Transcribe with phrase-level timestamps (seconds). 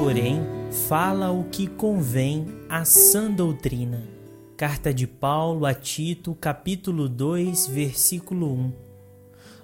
[0.00, 0.40] porém,
[0.88, 4.00] fala o que convém à sã doutrina.
[4.56, 8.72] Carta de Paulo a Tito, capítulo 2, versículo 1.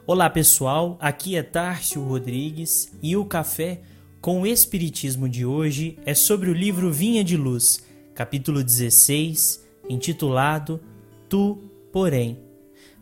[0.05, 3.83] Olá pessoal, aqui é Tárcio Rodrigues e o café
[4.21, 10.81] com o Espiritismo de hoje é sobre o livro Vinha de Luz, capítulo 16, intitulado
[11.29, 11.57] Tu,
[11.93, 12.41] porém.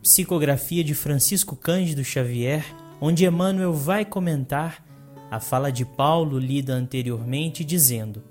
[0.02, 2.62] Psicografia de Francisco Cândido Xavier,
[3.00, 4.91] onde Emmanuel vai comentar
[5.32, 8.22] a fala de Paulo lida anteriormente, dizendo: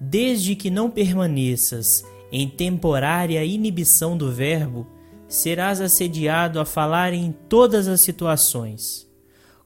[0.00, 4.86] Desde que não permaneças em temporária inibição do Verbo,
[5.26, 9.04] serás assediado a falar em todas as situações.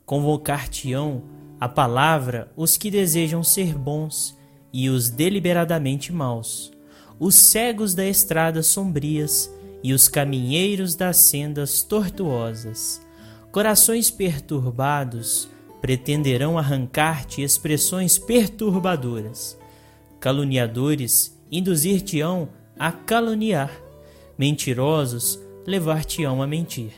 [0.07, 1.25] Convocar-te-ão
[1.61, 4.35] a palavra os que desejam ser bons
[4.73, 6.73] e os deliberadamente maus,
[7.21, 9.53] os cegos da estrada sombrias
[9.83, 13.07] e os caminheiros das sendas tortuosas,
[13.53, 15.53] corações perturbados
[15.85, 19.59] pretenderão arrancar-te expressões perturbadoras.
[20.19, 23.71] Caluniadores induzir-te-ão a caluniar,
[24.39, 26.91] mentirosos levar-te-ão a mentir.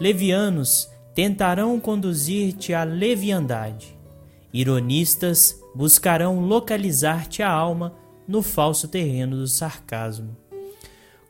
[0.00, 3.96] Levianos tentarão conduzir-te à leviandade.
[4.52, 7.94] Ironistas buscarão localizar-te a alma
[8.26, 10.36] no falso terreno do sarcasmo.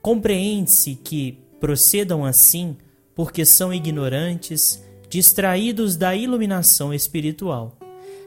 [0.00, 2.78] Compreende-se que procedam assim
[3.14, 7.76] porque são ignorantes distraídos da iluminação espiritual.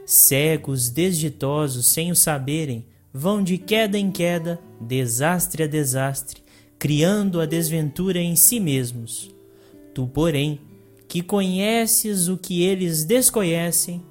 [0.04, 6.42] Cegos, desditosos, sem o saberem, vão de queda em queda, desastre a desastre,
[6.78, 9.32] criando a desventura em si mesmos.
[9.94, 10.60] Tu, porém,
[11.06, 14.02] que conheces o que eles desconhecem,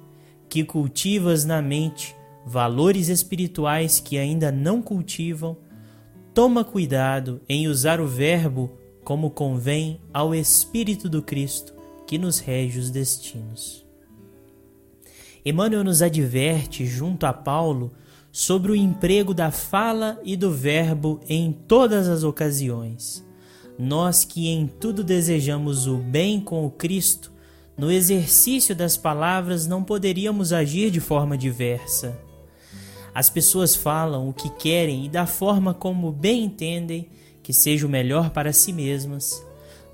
[0.48, 2.14] que cultivas na mente
[2.46, 5.56] valores espirituais que ainda não cultivam,
[6.32, 11.71] toma cuidado em usar o Verbo como convém ao Espírito do Cristo
[12.12, 13.86] que nos rege os destinos.
[15.42, 17.90] Emmanuel nos adverte, junto a Paulo,
[18.30, 23.24] sobre o emprego da fala e do verbo em todas as ocasiões.
[23.78, 27.32] Nós que em tudo desejamos o bem com o Cristo,
[27.78, 32.20] no exercício das palavras não poderíamos agir de forma diversa.
[33.14, 37.08] As pessoas falam o que querem e da forma como bem entendem
[37.42, 39.42] que seja o melhor para si mesmas.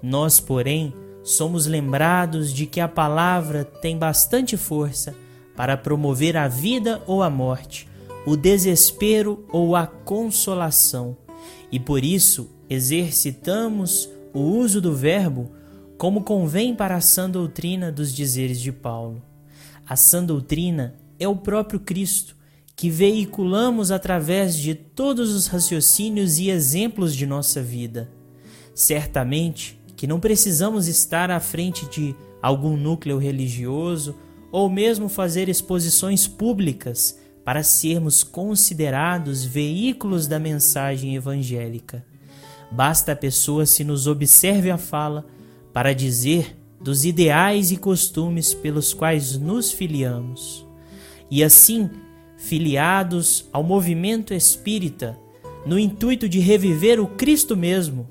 [0.03, 0.93] Nós, porém,
[1.29, 5.15] somos lembrados de que a palavra tem bastante força
[5.55, 7.87] para promover a vida ou a morte,
[8.25, 11.19] o desespero ou a consolação,
[11.71, 15.51] e por isso exercitamos o uso do verbo
[15.99, 19.23] como convém para a sã doutrina dos dizeres de Paulo.
[19.87, 22.35] A sã doutrina é o próprio Cristo,
[22.75, 28.11] que veiculamos através de todos os raciocínios e exemplos de nossa vida.
[28.75, 34.15] Certamente, que não precisamos estar à frente de algum núcleo religioso
[34.53, 42.07] ou mesmo fazer exposições públicas para sermos considerados veículos da mensagem evangélica.
[42.71, 45.27] Basta a pessoa se nos observe a fala
[45.73, 50.65] para dizer dos ideais e costumes pelos quais nos filiamos.
[51.29, 51.91] E assim,
[52.37, 55.19] filiados ao movimento espírita,
[55.67, 58.07] no intuito de reviver o Cristo mesmo,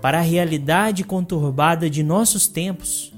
[0.00, 3.12] para a realidade conturbada de nossos tempos,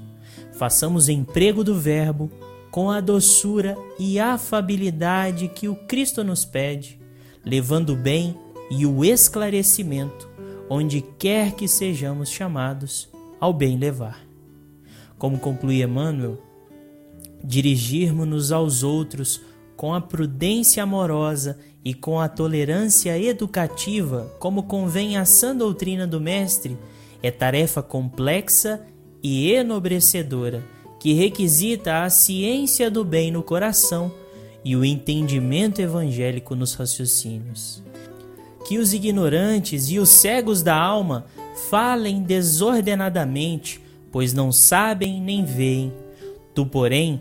[0.53, 2.31] façamos emprego do Verbo
[2.71, 6.99] com a doçura e afabilidade que o Cristo nos pede,
[7.45, 8.35] levando o bem
[8.69, 10.31] e o esclarecimento
[10.73, 13.09] onde quer que sejamos chamados
[13.41, 14.25] ao bem levar.
[15.17, 16.41] Como conclui Emmanuel,
[17.43, 19.41] dirigirmos-nos aos outros
[19.81, 26.21] com a prudência amorosa e com a tolerância educativa, como convém à sã doutrina do
[26.21, 26.77] Mestre,
[27.23, 28.85] é tarefa complexa
[29.23, 30.63] e enobrecedora,
[30.99, 34.11] que requisita a ciência do bem no coração
[34.63, 37.81] e o entendimento evangélico nos raciocínios.
[38.67, 41.25] Que os ignorantes e os cegos da alma
[41.71, 43.81] falem desordenadamente,
[44.11, 45.91] pois não sabem nem veem.
[46.53, 47.19] Tu, porém,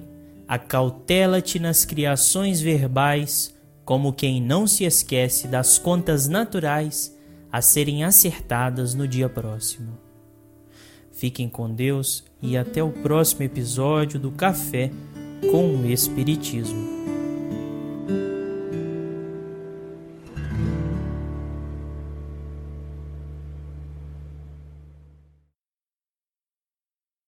[0.51, 3.55] acautela-te nas criações verbais,
[3.85, 7.17] como quem não se esquece das contas naturais
[7.53, 9.97] a serem acertadas no dia próximo.
[11.13, 14.91] Fiquem com Deus e até o próximo episódio do Café
[15.53, 17.00] com o Espiritismo.